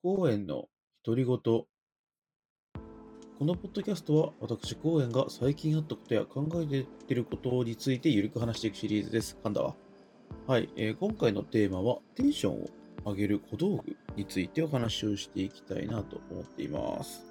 [0.00, 0.66] 公園の
[1.04, 1.36] 独り言。
[1.36, 1.66] こ
[3.40, 9.36] のポッドキャストは私、公園が最近あったことや考えていることについてゆるく話していくシリーズです。
[9.42, 9.74] 噛んだわ。
[10.46, 12.70] はい、えー今回のテーマはテンションを
[13.06, 17.26] 上げる小道具についてお話をしていきたいなと思っています。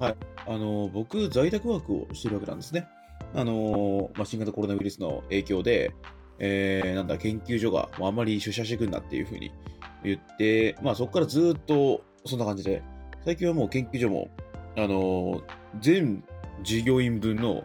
[0.00, 0.16] はい、
[0.48, 2.88] あのー僕、在宅ワークをしてるわけなんですね。
[3.32, 5.94] あのーまあ、新型コロナウイルスの影響で、
[6.40, 9.52] えーなんだ、研究所がもうあまり出社してくんなっていうふうに
[10.04, 12.82] 言って、まあそこからずっとそんな感じで、
[13.24, 14.28] 最近はもう研究所も、
[14.76, 15.42] あのー
[15.80, 16.22] 全
[16.62, 17.64] 従業員分の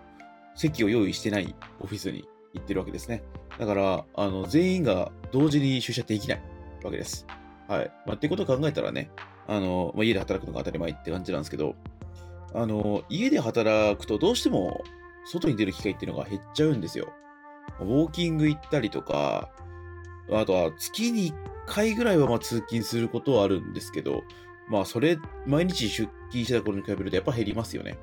[0.56, 3.24] 席を用意してないオフィスに行ってるわけですね。
[3.58, 6.42] だから、あの、全員が同時に出社できない
[6.84, 7.26] わけです。
[7.68, 7.92] はい。
[8.06, 9.12] まあ、ってことを考えたらね、
[9.48, 11.76] あの、まあ、家で働くのが当たり前って感じなんですけど、
[12.54, 14.84] あの、家で働くとどうしても
[15.26, 17.14] 外に出る機会っていうのが減っちゃうんですよ。
[17.80, 19.50] ウォーキング行ったりとか、
[20.32, 21.36] あとは月に1
[21.68, 24.24] 回ぐらいはま通勤することはあるんですけど、
[24.70, 27.98] まあそれ、毎日出勤してた頃に比べるとやっぱ減りますよね。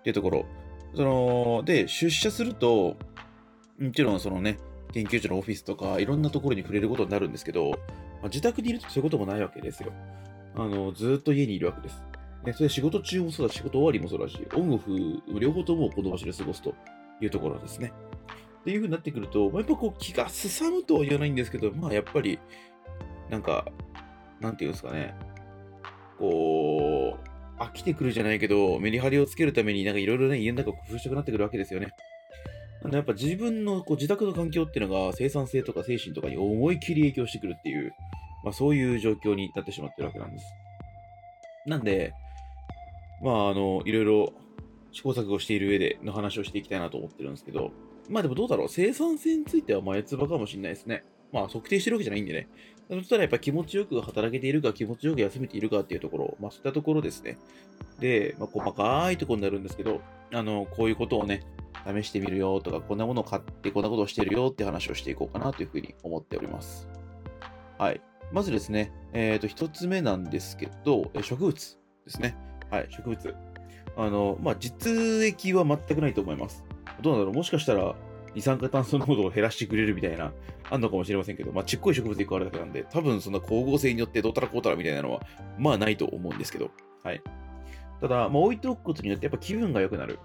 [0.00, 0.46] っていうところ。
[0.94, 2.96] その、で、出社すると、
[3.78, 4.58] もちろんそのね、
[4.92, 7.76] 研究所のオフィスとかいろんなところに触れることになるんですけど、ま
[8.24, 9.92] あ、自宅にいるとそういうこともないわけですよ。
[10.56, 12.02] あの、ずっと家にいるわけです。
[12.44, 16.74] ね、それ仕事中もそうだし、仕事終わりもそうだし、オンオフ、両方ともこの場所で過ごすと
[17.20, 17.92] いうところですね。
[18.60, 22.38] っていう風になってくると、まあやっぱこう気がすさむとは言わないんですけど、まあやっぱり、
[23.30, 23.66] なんか、
[24.40, 25.14] なんていうんですかね、
[26.18, 27.16] こ
[27.58, 31.88] う、飽きてくるじゃないけど、メリハリをつけるためになんかいろいろね、家の中を工夫したくなってくるわけですよね。
[32.82, 37.92] なんでやっぱ自分のこう自宅の環境っていうのが生産性とか精神とかに思いっきり影響してくるっていう、
[38.42, 40.44] まあそういう状況になってしまってるわけなんです。
[41.66, 42.14] なんで、
[43.22, 44.32] まああの、いろいろ
[44.92, 47.70] 試行錯誤している上での話をしていきたいなと思ってるんですけど、
[48.10, 51.04] まあでもどうだろう、生産性については前つばかもしれないですね。
[51.32, 52.48] まあ測定してるわけじゃないんでね。
[52.90, 57.38] そしたらやっぱ気持ちよく働けているか、気持ちよく休めているかっていうところ、まあそういったところですね。
[58.00, 60.00] で、まあ細かいところになるんですけど、
[60.32, 61.44] あの、こういうことをね、
[61.86, 66.88] 試してみるよとか、こんなものを買ってこんなことをしてるよって話をしていこうかなというふうに思っております。
[67.78, 68.00] はい。
[68.32, 72.36] まずですね、えっ、と、一つ目なんですけど、植物ですね。
[72.70, 73.34] はい、植物。
[73.96, 74.90] あの、まあ、実
[75.24, 76.64] 益は全くないと思います。
[77.00, 77.94] どうなんだろうもしかしたら、
[78.34, 80.32] 二酸化炭素濃度を減らしてくれるみたいな、
[80.70, 85.20] あんのかもしれませんけど、まあ、ちっこい植物一個あるだけなんで、多分そんな光合成によってどうたらこうたらみたいなのは、
[85.58, 86.70] まあないと思うんですけど、
[87.02, 87.22] はい。
[88.00, 90.18] ただ、まあ、置いておくことによってやっぱ気分が良くなる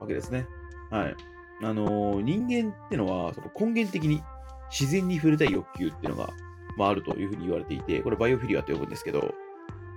[0.00, 0.46] わけですね。
[0.90, 1.14] はい。
[1.62, 4.22] あのー人間ってのは、その根源的に
[4.70, 6.30] 自然に触れたい欲求っていうのが、
[6.76, 9.34] まあ、あるというふうに言われていて、これバイオフィリアと呼ぶんですけど、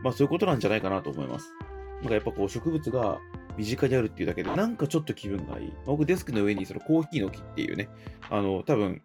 [0.03, 1.53] まあそういうことなんじゃないかなと思います。
[2.01, 3.19] なんかやっぱこう植物が
[3.57, 5.73] 身近にあるっていうだけで、なんかちょっと気分がいい。
[5.85, 7.89] 僕デスクの上にそのコーヒーの木っていうね、
[8.29, 9.01] あの、多分、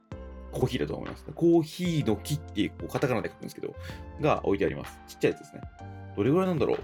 [0.51, 1.25] コーヒーだと思います。
[1.35, 3.75] コーヒーの木っていう、こうカタカナで書くんですけど、
[4.21, 4.99] が置いてあります。
[5.07, 5.61] ちっちゃいやつですね。
[6.17, 6.79] どれぐらいなんだろう？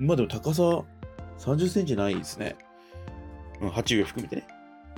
[0.00, 0.62] まあでも高さ
[1.38, 2.56] 30センチないですね。
[3.60, 4.48] うん、鉢植え含めてね。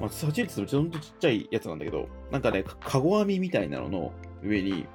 [0.00, 4.12] まあ、鉢植えってほんとちっちゃいやつなんだけど、なんかね、かかご編みみたいなのの
[4.42, 4.86] 上に、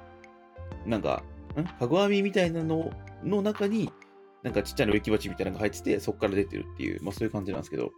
[0.84, 1.22] なんか、
[1.56, 1.64] ん？
[1.64, 2.90] かご編みみたいなの
[3.22, 3.92] の中に、
[4.48, 7.90] なんかちっちゃな植木鉢みたいなのが入ってて、そこから出てるっていう、まあそういう感じなんですけど、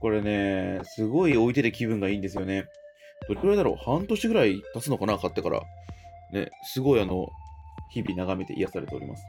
[0.00, 2.66] これね、すごい置いてて気分がいいんですよね。
[3.28, 3.76] どれくらいだろう？
[3.76, 5.16] 半年ぐらい経つのかな？
[5.16, 5.62] 買ってから。
[6.32, 7.30] ね、すごいあの、
[7.90, 9.24] 日々眺めて癒されております。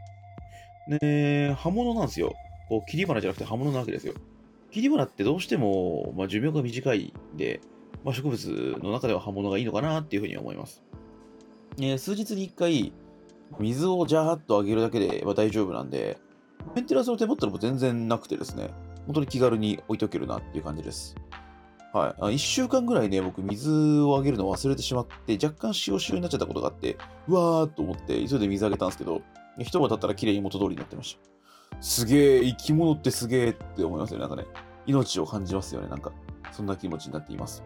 [1.01, 2.33] ね刃物なんですよ。
[2.67, 4.13] こう、切り花じゃなくて刃物なわけですよ。
[4.71, 7.61] 切り花ってどうしても、まあ、寿命が短いんで、
[8.03, 10.83] まあ、植物の中では刃物がいいのかなっていうふうに思います。
[11.77, 12.91] ね、数日に1回、
[13.59, 16.17] 水をジャーっとあげるだけで、まあ、大丈夫なんで、
[16.73, 18.69] メンテナンスの手間ってのも全然なくてですね、
[19.05, 21.15] 本当に気軽に置いておけるなっていう感じです。
[21.93, 22.15] はい。
[22.19, 29.21] あ1週間ぐらいね、僕、水をあげるの忘れてしまって、若干塩塩になっちゃったことがあって、うわーっと思って、急いで水あげたんですけど、
[29.59, 31.81] 一晩経ったら綺麗に元通りになってました。
[31.81, 34.27] すげえ、生き物ってすげえって思いますよね。
[34.27, 34.47] なんかね、
[34.85, 35.87] 命を感じますよね。
[35.87, 36.11] なんか、
[36.51, 37.63] そんな気持ちになっています。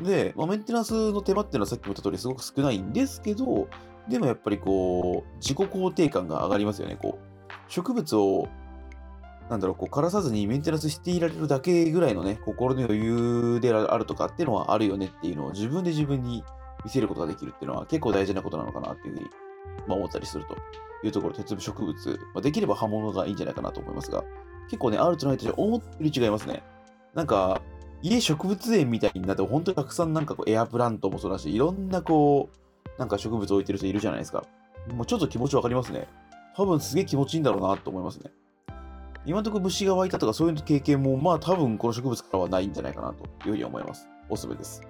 [0.00, 3.68] で、まあ、メンテナンスの手間っていうのはさっきも言った通りすごく少ないんですけど、
[4.08, 6.96] でもやっぱりこう、自己肯定感が上がりますよね。
[7.00, 7.35] こう、
[7.68, 8.48] 植物を、
[9.48, 16.42] なんだろう、こう、枯らさずにメンテナンスしていられるだけぐらいのね、心の余裕であるとかっていうのはあるよねっていうのを自分で自分に
[16.84, 19.26] 見せることができるっていうのは結構大事なことなのかなっていうふうに、
[19.86, 20.56] まあ、思ったりすると
[21.06, 24.24] いうところ、鉄分植物、まあ、できれば刃物がいいんじゃないかなと思いますが、
[24.66, 26.62] 結構ね、あるとないとじゃ思ってる違いますね。
[27.14, 27.62] なんか、
[28.02, 34.44] 家植物園みたいになって、本当にたくさんなんかこうエアプラントもそうだし、いろんなこう、なんか植物置いてる人いるじゃないですか。
[34.92, 36.06] もうちょっと気持ちわかりますね。
[36.56, 38.30] 多分すげえ気持ちいいんだろうなと思いますね。
[39.26, 44.08] 今のところ虫が湧いたとかそういう経験も、まあ多分この植物からはないんじゃないかなというふうに思います。
[44.28, 44.82] おすすめです。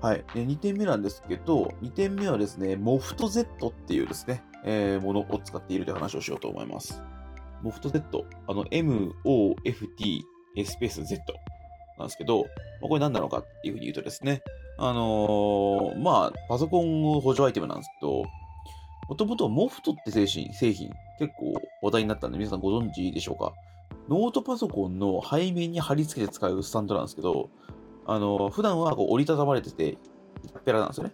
[0.00, 0.24] はい。
[0.34, 7.02] で、2点目なんですけど、2点目はですね、モフト Z っていうですね、えー、ものを使っているという話をしようと思います。
[7.62, 10.22] モフト Z、あの、MOFT
[10.64, 11.20] スペース Z
[11.98, 12.44] なんですけど、ま
[12.84, 14.42] あ、これ何なのかっていうふうに言うとですね、
[14.78, 18.24] あのー、まあ、パソコンを補助アイテムなんですけど、
[19.08, 23.52] もともとモフトって製品、製品結構話題になったんで皆さんご存知でしょうか？
[24.08, 27.50] ノートパソコンの背面に貼り付けて使うスタンドなんですけど、
[28.06, 29.98] あの、普段はこう折りたたまれてて、
[30.64, 31.12] ペラなんですよね。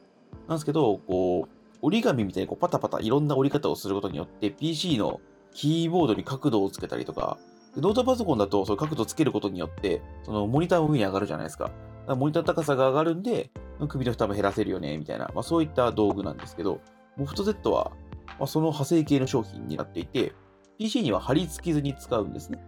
[0.48, 5.20] なんですけど、こう、折り紙みたいにこうパタパタいろんな折り方をすることによって PC の
[5.52, 7.38] キーボードに角度をつけたりとか、
[7.76, 11.64] ノートパソコンだとその角度つけることによって、そのモニターも上に上がるじゃないですか。
[11.64, 11.76] だか
[12.08, 13.50] らモニターの高さが上がるんで、
[13.88, 16.80] 首の負担も減らせるよね、みたいな、まあ、そういった道具なんですけど、
[17.16, 17.92] モフト Z は、
[18.38, 20.32] まあ、その派生系の商品になっていて、
[20.78, 22.58] PC には貼り付けずに使うんですね。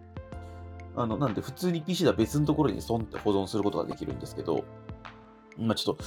[0.97, 4.65] あの、なんで普通に PC では別のところに損って保存することができるんですけど、
[5.59, 6.03] まあちょっと、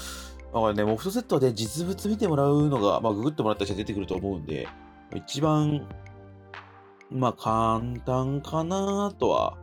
[0.54, 4.68] まあ、これね、モフトセットで実物見てもらうのが、まあググってもらった人は出てくると思うんで、
[5.16, 5.88] 一番、
[7.12, 9.57] まあ簡単かなとは、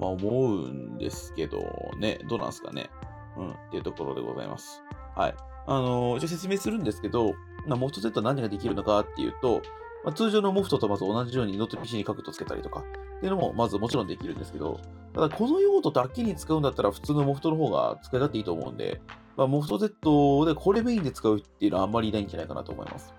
[0.00, 1.58] まあ思うんですけど
[1.98, 2.90] ね、どうなんですかね。
[3.36, 4.82] うん、っていうところでございます。
[5.16, 5.34] はい。
[5.66, 7.34] あのー、一応説明するんですけど、
[7.66, 9.62] まあ、モフトセットは何ができるのかっていうと、
[10.04, 14.80] まあ、通常の MOFT とまず同じようにノート PC に角度つけたりとか、っていうのもまずもちろんできるんですけど、
[15.14, 19.00] ただこの用途だけに使うんだったら普通の MOFT の方が使い勝手いいと思うんで、
[19.36, 23.14] まあ、 MOFT Z でこれメインで使うっていうのはあんまりいないんじゃないかなと思います。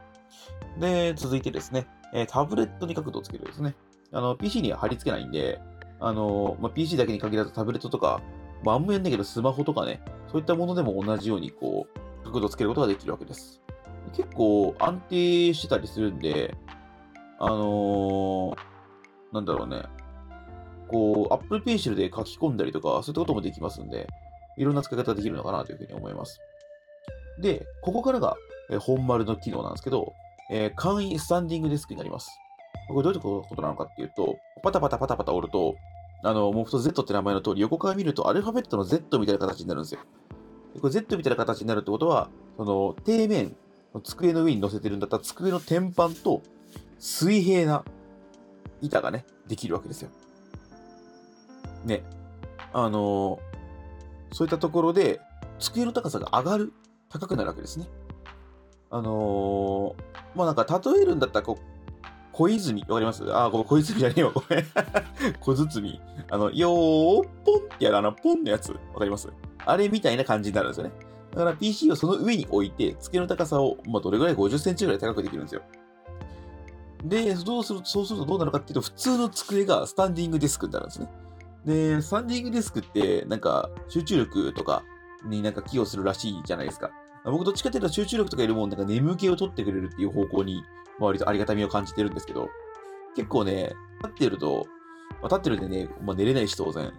[0.79, 3.75] で、続いてですね、えタブレットに角度をつけるですね。
[4.11, 5.59] あの、PC には貼り付けないんで、
[5.99, 8.21] あの、まあ、PC だけに限らずタブレットとか、
[8.63, 10.01] まあ、あんまやんないけどスマホとかね、
[10.31, 11.87] そういったものでも同じようにこ
[12.23, 13.64] う、角度をつけることができるわけです。
[14.15, 16.55] 結構安定してたりするんで、
[17.39, 18.55] あのー、
[19.33, 19.83] なんだろうね、
[20.87, 24.07] こう、Apple Pencil で書き込んだりとか、そういったこともできますんで、
[24.57, 26.39] いろんな使い方ができるのかなというふうに思います。
[27.39, 28.37] で、ここからが、
[28.71, 30.13] え本丸の機能なんですけど、
[30.49, 32.31] えー、簡易スタンディングデスクになります。
[32.87, 35.75] これどういうことなのかっていうと、パタパタパタパタ折ると、
[36.23, 40.01] あの、モフト Z って名前の通り、横から見るとアルファベットの Z みたいな形になるんですよ。
[40.79, 43.55] これ Z みたいな形になるってことは、その、底面、
[44.01, 46.41] 机の上に乗せてるんだったら、机の天板と
[46.99, 47.83] 水平な
[48.81, 50.09] 板がね、できるわけですよ。
[51.85, 52.03] ね。
[52.73, 55.21] あのー、そういったところで、
[55.59, 56.73] 机の高さが上がる、
[57.09, 57.87] 高くなるわけですね。
[58.89, 61.63] あのー、まあなんか例えるんだったら、こう、
[62.33, 63.23] 小泉、わかります？
[63.33, 64.65] あ、ごめん、小泉じゃねえわ、ごめん。
[65.39, 66.01] 小包。
[66.29, 69.29] あの、よー、ポンってやるあの、ポンのやつ、わかります？
[69.65, 70.91] あれみたいな感じになるんですよね。
[71.35, 75.61] だから PC をその上に置いて、机の高さを、まあ、どれぐらい ?50 センチぐらい高くできるんですよ。
[77.03, 81.09] で、どうするそうするとどうなるかっていうと、普通の机がスタンディングデスクになるんですね。
[81.65, 84.83] で、スタンディングデスクって、なんか、集中力とか
[85.25, 86.89] になんか寄与するらしいじゃないですか。
[87.25, 90.63] 僕どっちかっていうと集中力とかいるもん、なんか眠気を取ってくれるっていう方向に、
[90.99, 92.49] 割とありがたみを感じてるんですけど、
[93.15, 94.67] 結構ね、立ってると、
[95.21, 96.93] まあ、立ってるんでね、まあ、寝れないし当然。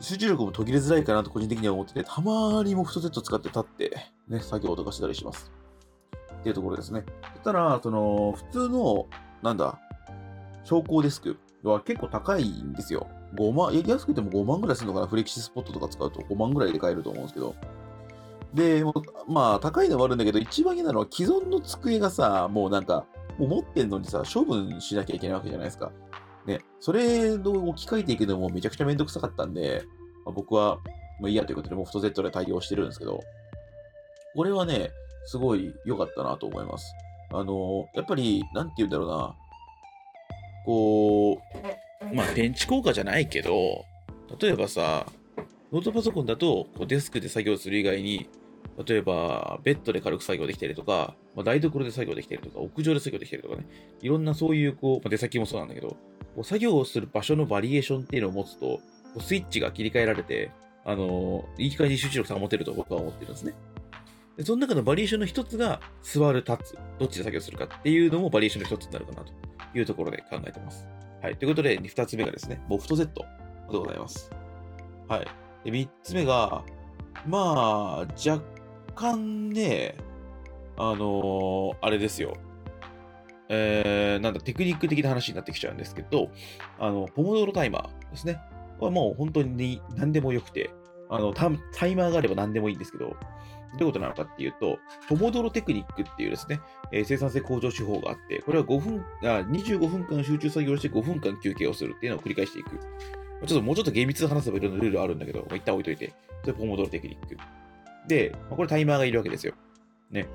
[0.00, 3.96] 集中力も途切れづらいかなと個人的には思ってて、たまにモフトセット使って立って、
[4.28, 5.50] ね、作業とかしたりします。
[6.40, 7.04] っていうところですね。
[7.34, 9.06] そしたら、その、普通の、
[9.42, 9.78] なんだ、
[10.64, 13.08] 昇降デスクは結構高いんですよ。
[13.34, 15.06] 5万、安くても5万ぐらいするのかな？
[15.06, 17.54] フレキシスポットとか使うと5万ぐらいで買えると思うんですけど。
[18.54, 18.84] で、
[19.26, 23.04] まあ、高いのもあるんだけど、一番嫌なのは既存の机がさ、もうなんか、
[23.38, 25.90] もう持ってんのにさ、処分しなきゃいけないわけじゃないですか。
[26.48, 29.84] ね、それを置き換えていくのもめちゃくちゃめんどくさかったんで、
[30.24, 30.78] まあ、僕は、
[31.20, 33.20] もういいやということで、モフト Z で対応してるんですけど、
[34.34, 34.90] これはね、
[35.26, 36.92] すごい良かったなと思います。
[37.32, 39.34] あの、やっぱり、なんて言うんだろうな、
[40.64, 41.42] こ
[42.12, 43.84] う、まあ、電池効果じゃないけど、
[44.40, 45.06] 例えばさ、
[45.72, 48.30] ノートパソコンだとこうデスクで作業する以外に、
[48.86, 53.66] 例えば、ベッドで軽く作業できたりとか、まあ、台所で作業できたりとか、屋上で作業できたりとかね、
[54.00, 55.96] いろんなそういう、こう、まあ、出先もそうなんだけど、
[56.38, 58.80] こう作業をする場所のバリエーションっていうのを持つと、こ
[59.16, 60.52] うスイッチが切り替えられて、
[60.84, 63.54] あのー、いい感じに集中力保てると僕は思ってるんですね。
[64.36, 69.32] でその中のバリエーションの一つが、座る、立つ、どっちで作業するかっていうのもバリエーションの一つになるかなと
[69.74, 70.86] いうところで考えてます。
[71.20, 71.36] はい。
[71.36, 73.20] ということで、二つ目がですね、モフト Z
[73.72, 74.30] でございます。
[75.08, 75.26] はい。
[75.64, 76.62] で、三つ目が、
[77.26, 78.44] まあ、若
[78.94, 79.96] 干ね、
[80.76, 82.36] あのー、あれですよ。
[83.48, 86.30] えー、なんだ、テクニック的な話になってきちゃうんですけど、
[86.78, 88.40] あの、ポモドロタイマーですね。
[88.80, 90.70] はもう本当に何でもよくて、
[91.10, 91.46] あの、タ
[91.86, 93.16] イマーがあれば何でもいいんですけど、
[93.78, 94.78] どういうことなのかっていうと、
[95.08, 96.60] ポモドロテクニックっていうですね、
[96.92, 102.78] えー、生産性向上手法があって、これは5分あ、25分間集中作業して5分間休憩をするっていうのを繰り返していく。
[103.46, 106.12] ちょっともうちょっと厳密に話せばいろんなルールあるんだけど、一旦置いといて、
[106.42, 107.36] それポモドロテクニック。
[108.08, 109.54] で、これタイマーがいるわけですよ。
[110.10, 110.26] ね。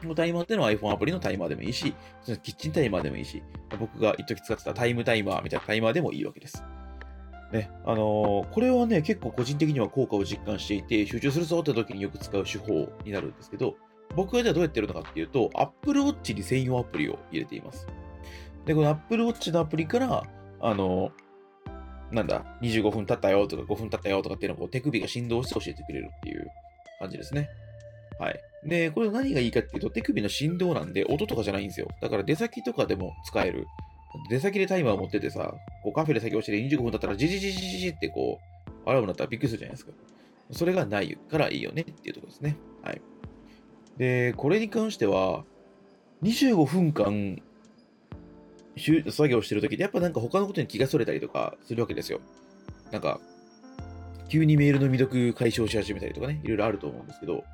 [0.00, 1.94] このタイマーっていうのは iPhone アプリのタイマーでもいいし、
[2.42, 3.42] キッチンタイマーでもいいし、
[3.78, 6.62] 僕が一時使ってたタイムタイマーみたいなタイマーでもいいわけです。
[7.52, 13.76] ね、あのー、これはね、結構個人的には効果を実感していて、集中するぞって時によく使う手法になるんですけど、
[14.16, 17.86] 僕はじゃあどうやってるのかっていうと、Apple Watch に専用アプリを入れています。
[18.66, 20.24] で、この Apple Watch のアプリから、
[20.60, 26.46] あのー、なんだ、25分経ったよとか5分経ったよとかっていうのをこう手首が振動して教えてくれるっていう
[26.98, 27.48] 感じですね。
[28.18, 28.40] はい。
[28.64, 31.88] で、これ何がいいかっていうと、手首の振動なんで音とかじゃないんですよ。
[32.00, 33.66] だから出先とかでも使える。
[34.30, 38.40] 出先でタイマーを持っててさ、こうカフェで作業して25分だったら、じじじじじってこ
[38.86, 39.92] う、アラームだったらびっくりするじゃないですか。
[40.52, 42.56] それがないからいいよねっていうところですね。
[42.82, 43.00] はい。
[43.96, 45.44] で、これに関しては、
[46.22, 47.42] 25分間、
[48.76, 52.20] 作業してるときって、やっぱなんか他のことに気がそれたりとかするわけですよ。
[52.92, 53.20] なんか、
[54.28, 57.44] 急にメールの未読解消し始めたりとかね、いろいろあると思うんですけど、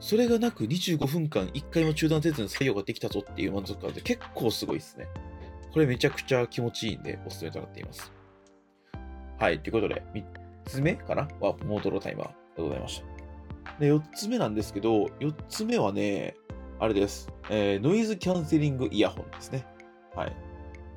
[0.00, 5.08] それがなく25分間1回も中断せずに作業ができたぞっていう満足感って結構すごいですね。
[5.72, 8.12] これめちゃくちゃ気持ちいいんでおすすめとなっています。
[9.38, 9.60] はい。
[9.60, 10.24] ということで、3
[10.64, 11.28] つ目かな？
[11.40, 12.26] はモートロータイマー
[12.56, 13.78] でございました。
[13.80, 16.36] で、4つ目なんですけど、4つ目はね、
[16.78, 17.28] あれです。
[17.50, 19.66] えー、ノイズキャンセリングイヤホンですね。
[20.14, 20.36] はい。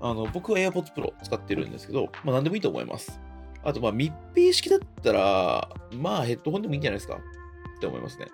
[0.01, 3.19] あの、僕は AirPods Pro 使ってるんですけど、まあ何でもいいと思います。
[3.63, 7.15] あと、まあ密閉式だったら、まあヘッドホンでもいいんじゃないですか？
[7.15, 8.27] って思いますね。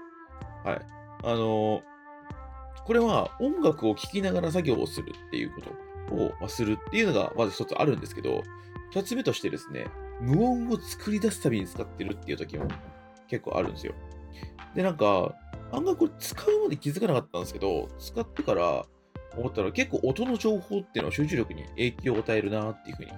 [0.65, 0.81] はい。
[1.23, 1.83] あの、
[2.85, 5.61] これは音楽を聴きながら作業をするっていうこ
[6.09, 8.43] とを、ま、するっていうのがまず一つあるんですけど、
[8.91, 9.87] 二つ目としてですね、
[10.19, 12.67] 無音を作り出すために使ってるっていう時も
[13.27, 13.93] 結構あるんですよ。
[14.73, 15.35] で、なんか、
[15.71, 18.85] 案外これ使うまで気づかなかったんですけど、使ってから
[19.37, 23.11] 思ったら結構音の情報っていうのは集中力に影響を与えるなっていうふうに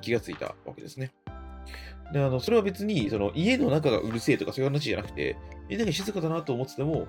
[0.00, 1.12] 気がついたわけですね。
[2.12, 5.36] で、あの、それは別に、その、家の中がうるせえとかそういう話じゃなくて、
[5.68, 7.06] 家が静かだなと思ってても、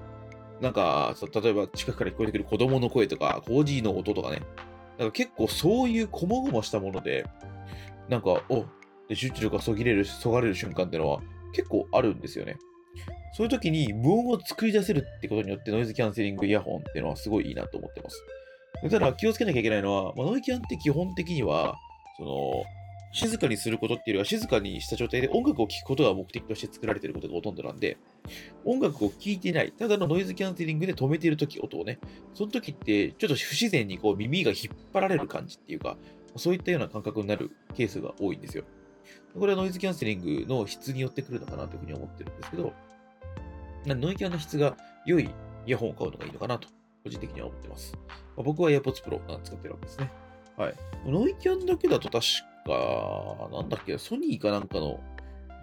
[0.62, 4.42] なんか、例えば近くから聞こえてくる子供の声とか、コージーの音とかね、
[4.98, 7.26] なんか結構そういうこもごもしたもので、
[8.10, 8.66] なんか、お
[9.08, 11.22] で集中力がそぎれる、そがれる瞬間っていうのは
[11.54, 12.58] 結構あるんですよね。
[13.34, 18.24] そういう時に無音を作り出せるってことによってノイズキャンセリングイヤホンっていうのはすごいいいなと思ってます。
[18.90, 21.76] ただ気をつけなきゃいけないのは、まあ、ノイキャンって基本的には、
[22.18, 22.64] その、
[23.12, 27.98] 静かにすることっていうよりは静かにした状態で音楽を聴くことが目的として作られていることがほとんどなんで、
[28.64, 32.00] 音楽を聴いてない、ただのノイズキャンセリングで止めているとき、音をね、
[32.34, 35.98] その時ってちょっと不自然にこう耳が引っ張られる感じっていうか、
[36.36, 38.64] そういったような感覚になるケースが多いんですよ。
[39.38, 42.74] これはノイズキャンセリングの質によってくるのかなというふうに思ってるんですけど、
[43.86, 45.30] ノイキャンの質が良い
[45.66, 46.68] イヤホンを買うのがいいのかなと、
[47.04, 47.94] 個人的には思ってます。
[48.36, 50.12] まあ、僕は AirPods Pro 使ってるわけですね。
[50.58, 50.74] はい。
[51.06, 52.26] ノイキャンだけだと確
[52.66, 55.00] か、なんだっけ、ソニーかなんかの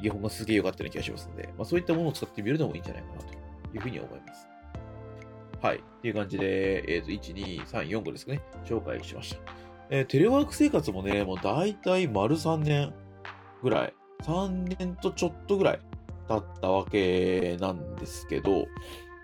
[0.00, 3.34] イヤホンがすげえ良かったような気がしますので、まあ、そういったものを使ってみるのもいいんじゃないかなと
[3.74, 4.48] いうふうに思います。
[5.60, 5.76] はい。
[5.76, 9.40] っていう感じで、えっ、ー、と、1、2、3、4、5ですかね、紹介しました。
[9.90, 12.92] えー、テレワーク生活もね、もう大体丸3年
[13.62, 13.94] ぐらい、
[14.24, 15.78] 3年とちょっとぐらい
[16.26, 18.66] 経ったわけなんですけど、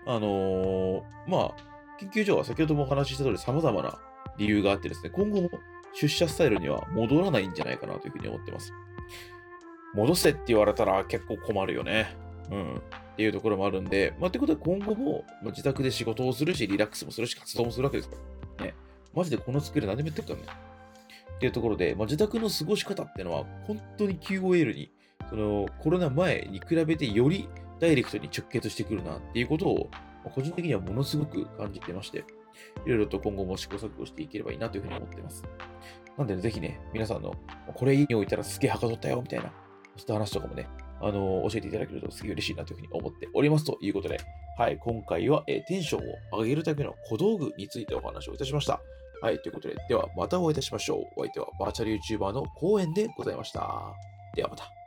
[0.05, 1.55] あのー、まあ、
[1.99, 3.99] 研究所は先ほどもお話しした通り様々な
[4.37, 5.49] 理由があってですね、今後も
[5.93, 8.71] 出社スタイルには戻らないんじゃないかなというふうに思ってます。
[9.93, 12.15] 戻せって言われたら結構困るよね。
[12.51, 12.75] うん。
[12.75, 12.79] っ
[13.15, 18.15] ていうところもあるんで、まあ、ってことは今後も自宅で仕事をするし、リラックスもするし、活動もするわけですか
[18.59, 18.65] ら。
[18.65, 18.75] ね。
[19.13, 20.69] マジでこの机で何でもやってるからね。
[21.35, 24.91] っていうところで、まあ、自宅の過ごし方っていうのは、本当に QOL に、
[25.29, 27.47] そのコロナ前に比べてより
[27.79, 29.89] ダイレクトに直結してくるなっていうことを、
[30.35, 32.25] 個人的にはものすごく感じてまして、
[32.85, 35.43] いろいろと今後も試行錯誤していければいいなというふうに思っています。
[36.17, 37.33] なんで、ねぜひね、皆さんの、
[37.73, 39.53] これ家に置いたらすげえはかどったよ、みたいな、
[39.99, 40.67] した話とかもね、
[41.01, 44.19] あの教えていただけるとすげえ嬉しいなというふうに思っておりますということで、
[44.57, 48.81] はい、今回は、えー、テンションを上げるための小道具についてお話をいたしました。
[49.21, 51.19] はい、ということで、ではまたお会いいたしましょう。
[51.19, 53.93] お相手はバーチャル YouTuber の公演でございました。
[54.35, 54.78] ではまた。